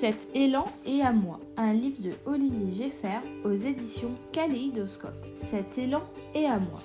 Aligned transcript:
Cet 0.00 0.28
élan 0.32 0.64
est 0.86 1.00
à 1.00 1.10
moi, 1.10 1.40
un 1.56 1.72
livre 1.72 2.00
de 2.00 2.12
Olivier 2.24 2.70
Geffert 2.70 3.20
aux 3.44 3.54
éditions 3.54 4.14
Kaléidoscope. 4.30 5.26
Cet 5.34 5.76
élan 5.76 6.04
est 6.36 6.44
à 6.44 6.60
moi. 6.60 6.78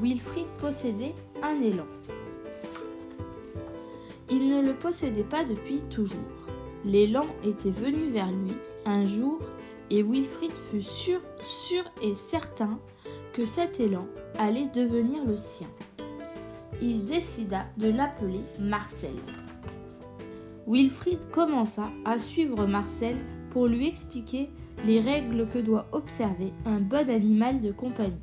Wilfried 0.00 0.48
possédait 0.58 1.14
un 1.40 1.60
élan. 1.60 1.86
Il 4.28 4.48
ne 4.48 4.60
le 4.60 4.74
possédait 4.74 5.22
pas 5.22 5.44
depuis 5.44 5.78
toujours. 5.88 6.18
L'élan 6.84 7.26
était 7.44 7.70
venu 7.70 8.10
vers 8.10 8.32
lui 8.32 8.56
un 8.86 9.06
jour 9.06 9.38
et 9.90 10.02
Wilfried 10.02 10.50
fut 10.72 10.82
sûr, 10.82 11.20
sûr 11.46 11.84
et 12.02 12.16
certain 12.16 12.80
que 13.34 13.46
cet 13.46 13.78
élan 13.78 14.08
allait 14.36 14.66
devenir 14.74 15.24
le 15.24 15.36
sien. 15.36 15.68
Il 16.82 17.04
décida 17.04 17.66
de 17.76 17.88
l'appeler 17.88 18.40
Marcel. 18.58 19.14
Wilfried 20.66 21.30
commença 21.30 21.90
à 22.04 22.18
suivre 22.18 22.66
Marcel 22.66 23.16
pour 23.50 23.68
lui 23.68 23.86
expliquer 23.86 24.50
les 24.84 25.00
règles 25.00 25.48
que 25.48 25.58
doit 25.58 25.86
observer 25.92 26.52
un 26.64 26.80
bon 26.80 27.08
animal 27.08 27.60
de 27.60 27.70
compagnie. 27.70 28.14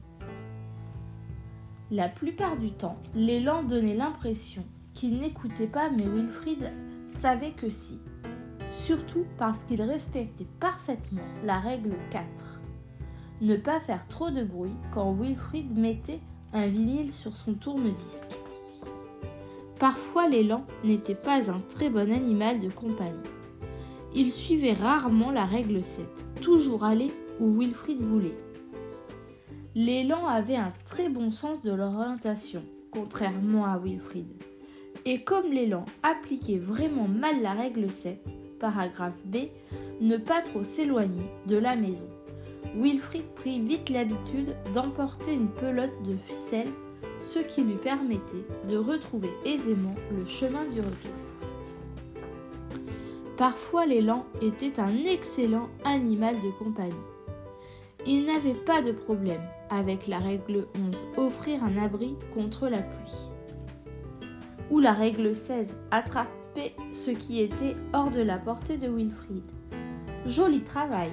La 1.89 2.09
plupart 2.09 2.57
du 2.57 2.71
temps, 2.71 2.97
l'élan 3.15 3.63
donnait 3.63 3.95
l'impression 3.95 4.65
qu'il 4.93 5.19
n'écoutait 5.19 5.67
pas, 5.67 5.89
mais 5.89 6.05
Wilfried 6.05 6.71
savait 7.07 7.51
que 7.51 7.69
si. 7.69 7.99
Surtout 8.71 9.25
parce 9.37 9.63
qu'il 9.63 9.81
respectait 9.81 10.47
parfaitement 10.59 11.21
la 11.45 11.59
règle 11.59 11.95
4. 12.09 12.61
Ne 13.41 13.55
pas 13.55 13.79
faire 13.79 14.07
trop 14.07 14.31
de 14.31 14.43
bruit 14.43 14.75
quand 14.91 15.13
Wilfried 15.13 15.77
mettait 15.77 16.19
un 16.51 16.67
vinyle 16.67 17.13
sur 17.13 17.35
son 17.35 17.53
tourne-disque. 17.53 18.42
Parfois 19.79 20.27
l'élan 20.27 20.65
n'était 20.83 21.15
pas 21.15 21.51
un 21.51 21.59
très 21.69 21.89
bon 21.89 22.11
animal 22.11 22.59
de 22.59 22.69
compagnie. 22.69 23.29
Il 24.15 24.31
suivait 24.31 24.73
rarement 24.73 25.31
la 25.31 25.45
règle 25.45 25.83
7, 25.83 26.05
toujours 26.41 26.83
aller 26.83 27.11
où 27.39 27.59
Wilfried 27.59 28.01
voulait. 28.01 28.37
L'élan 29.75 30.27
avait 30.27 30.55
un 30.55 30.71
très 30.85 31.09
bon 31.09 31.31
sens 31.31 31.63
de 31.63 31.71
l'orientation, 31.71 32.63
contrairement 32.91 33.65
à 33.65 33.79
Wilfried. 33.79 34.27
Et 35.05 35.23
comme 35.23 35.51
l'élan 35.51 35.83
appliquait 36.03 36.59
vraiment 36.59 37.07
mal 37.07 37.41
la 37.41 37.53
règle 37.53 37.89
7, 37.89 38.29
paragraphe 38.59 39.19
B, 39.25 39.47
ne 39.99 40.17
pas 40.17 40.41
trop 40.41 40.63
s'éloigner 40.63 41.25
de 41.47 41.57
la 41.57 41.75
maison. 41.75 42.07
Wilfried 42.75 43.25
prit 43.35 43.61
vite 43.61 43.89
l'habitude 43.89 44.55
d'emporter 44.73 45.33
une 45.33 45.49
pelote 45.49 46.03
de 46.03 46.15
ficelle, 46.27 46.71
ce 47.23 47.39
qui 47.39 47.63
lui 47.63 47.75
permettait 47.75 48.45
de 48.69 48.77
retrouver 48.77 49.29
aisément 49.45 49.95
le 50.11 50.25
chemin 50.25 50.65
du 50.65 50.79
retour. 50.79 51.11
Parfois 53.37 53.85
l'élan 53.85 54.25
était 54.41 54.79
un 54.79 54.95
excellent 55.05 55.69
animal 55.85 56.35
de 56.41 56.49
compagnie. 56.63 56.93
Il 58.05 58.25
n'avait 58.25 58.53
pas 58.53 58.81
de 58.81 58.91
problème 58.91 59.41
avec 59.69 60.07
la 60.07 60.19
règle 60.19 60.67
11, 60.75 61.25
offrir 61.25 61.63
un 61.63 61.81
abri 61.81 62.15
contre 62.33 62.67
la 62.67 62.81
pluie. 62.81 63.29
Ou 64.69 64.79
la 64.79 64.91
règle 64.91 65.33
16, 65.33 65.75
attraper 65.91 66.75
ce 66.91 67.11
qui 67.11 67.41
était 67.41 67.75
hors 67.93 68.11
de 68.11 68.21
la 68.21 68.37
portée 68.37 68.77
de 68.77 68.89
Wilfried. 68.89 69.43
Joli 70.25 70.63
travail. 70.63 71.11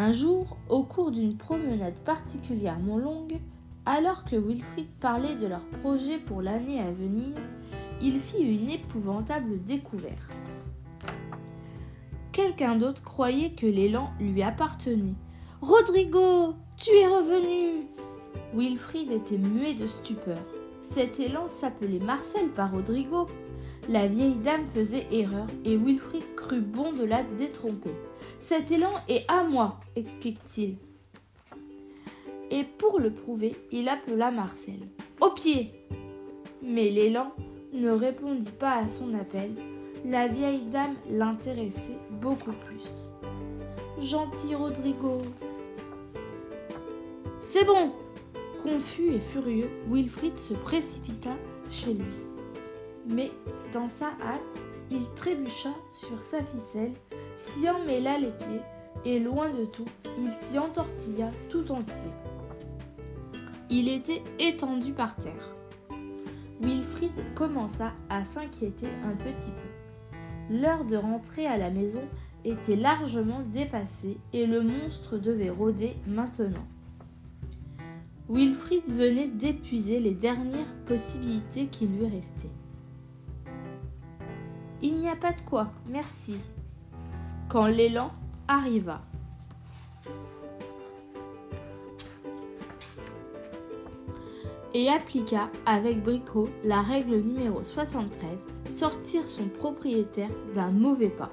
Un 0.00 0.12
jour, 0.12 0.56
au 0.68 0.84
cours 0.84 1.10
d'une 1.10 1.36
promenade 1.36 1.98
particulièrement 2.04 2.98
longue, 2.98 3.40
alors 3.84 4.22
que 4.22 4.36
Wilfried 4.36 4.86
parlait 5.00 5.34
de 5.34 5.48
leur 5.48 5.66
projet 5.82 6.18
pour 6.18 6.40
l'année 6.40 6.80
à 6.80 6.92
venir, 6.92 7.34
il 8.00 8.20
fit 8.20 8.44
une 8.44 8.70
épouvantable 8.70 9.60
découverte. 9.64 10.64
Quelqu'un 12.30 12.76
d'autre 12.76 13.02
croyait 13.02 13.50
que 13.50 13.66
l'élan 13.66 14.10
lui 14.20 14.40
appartenait. 14.40 15.16
Rodrigo, 15.62 16.54
tu 16.76 16.92
es 16.92 17.08
revenu 17.08 17.88
Wilfried 18.54 19.10
était 19.10 19.36
muet 19.36 19.74
de 19.74 19.88
stupeur. 19.88 20.38
Cet 20.80 21.18
élan 21.18 21.48
s'appelait 21.48 21.98
Marcel 21.98 22.50
par 22.50 22.70
Rodrigo. 22.70 23.26
La 23.88 24.06
vieille 24.06 24.38
dame 24.38 24.68
faisait 24.68 25.08
erreur 25.10 25.48
et 25.64 25.76
Wilfried 25.76 26.36
crut 26.48 26.64
bon 26.64 26.92
de 26.92 27.04
la 27.04 27.22
détromper. 27.22 27.90
Cet 28.38 28.70
élan 28.70 28.92
est 29.08 29.24
à 29.28 29.44
moi, 29.44 29.80
explique-t-il. 29.96 30.76
Et 32.50 32.64
pour 32.64 33.00
le 33.00 33.12
prouver, 33.12 33.54
il 33.70 33.88
appela 33.88 34.30
Marcel. 34.30 34.80
Au 35.20 35.30
pied 35.30 35.72
Mais 36.62 36.88
l'élan 36.88 37.32
ne 37.74 37.90
répondit 37.90 38.52
pas 38.52 38.76
à 38.76 38.88
son 38.88 39.12
appel. 39.12 39.50
La 40.06 40.28
vieille 40.28 40.62
dame 40.62 40.94
l'intéressait 41.10 41.98
beaucoup 42.10 42.54
plus. 42.66 43.10
Gentil 44.00 44.54
Rodrigo. 44.54 45.18
C'est 47.40 47.66
bon 47.66 47.92
Confus 48.62 49.12
et 49.14 49.20
furieux, 49.20 49.70
Wilfried 49.88 50.38
se 50.38 50.54
précipita 50.54 51.36
chez 51.70 51.92
lui. 51.92 52.24
Mais 53.06 53.30
dans 53.72 53.88
sa 53.88 54.06
hâte, 54.22 54.58
il 54.90 55.08
trébucha 55.14 55.70
sur 55.92 56.20
sa 56.20 56.42
ficelle, 56.42 56.94
s'y 57.36 57.68
emmêla 57.68 58.18
les 58.18 58.30
pieds, 58.30 58.62
et 59.04 59.18
loin 59.18 59.50
de 59.50 59.64
tout, 59.64 59.84
il 60.18 60.32
s'y 60.32 60.58
entortilla 60.58 61.30
tout 61.48 61.70
entier. 61.70 62.10
Il 63.70 63.88
était 63.88 64.22
étendu 64.38 64.92
par 64.92 65.14
terre. 65.16 65.54
Wilfried 66.60 67.34
commença 67.34 67.92
à 68.08 68.24
s'inquiéter 68.24 68.88
un 69.04 69.14
petit 69.14 69.52
peu. 69.52 70.56
L'heure 70.56 70.84
de 70.84 70.96
rentrer 70.96 71.46
à 71.46 71.58
la 71.58 71.70
maison 71.70 72.02
était 72.44 72.76
largement 72.76 73.42
dépassée 73.52 74.16
et 74.32 74.46
le 74.46 74.62
monstre 74.62 75.18
devait 75.18 75.50
rôder 75.50 75.96
maintenant. 76.06 76.66
Wilfried 78.28 78.88
venait 78.88 79.28
d'épuiser 79.28 80.00
les 80.00 80.14
dernières 80.14 80.74
possibilités 80.86 81.66
qui 81.66 81.86
lui 81.86 82.06
restaient. 82.06 82.50
Il 84.80 84.96
n'y 84.98 85.08
a 85.08 85.16
pas 85.16 85.32
de 85.32 85.40
quoi, 85.40 85.72
merci. 85.88 86.36
Quand 87.48 87.66
l'élan 87.66 88.12
arriva. 88.46 89.00
Et 94.74 94.88
appliqua 94.88 95.50
avec 95.66 96.02
Bricot 96.02 96.48
la 96.64 96.80
règle 96.82 97.16
numéro 97.16 97.64
73, 97.64 98.44
sortir 98.70 99.28
son 99.28 99.48
propriétaire 99.48 100.30
d'un 100.54 100.70
mauvais 100.70 101.08
pas. 101.08 101.32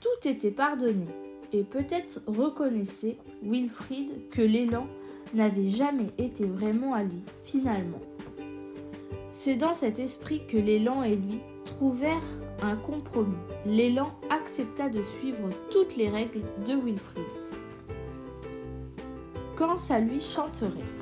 Tout 0.00 0.28
était 0.28 0.50
pardonné 0.50 1.06
et 1.52 1.62
peut-être 1.62 2.20
reconnaissait 2.26 3.18
Wilfried 3.44 4.28
que 4.30 4.42
l'élan 4.42 4.88
n'avait 5.34 5.68
jamais 5.68 6.10
été 6.18 6.46
vraiment 6.46 6.94
à 6.94 7.04
lui, 7.04 7.22
finalement. 7.42 8.00
C'est 9.32 9.56
dans 9.56 9.74
cet 9.74 9.98
esprit 9.98 10.46
que 10.46 10.58
l'élan 10.58 11.02
et 11.02 11.16
lui 11.16 11.40
trouvèrent 11.64 12.20
un 12.62 12.76
compromis. 12.76 13.34
L'élan 13.64 14.12
accepta 14.28 14.90
de 14.90 15.02
suivre 15.02 15.48
toutes 15.70 15.96
les 15.96 16.10
règles 16.10 16.42
de 16.66 16.74
Wilfried. 16.74 17.24
Quand 19.56 19.78
ça 19.78 20.00
lui 20.00 20.20
chanterait. 20.20 21.01